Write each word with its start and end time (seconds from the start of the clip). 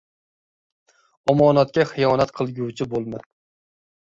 —Omonatga 1.33 1.85
xiyonat 1.91 2.35
qilguvchi 2.41 2.89
bo‘lma. 2.97 3.23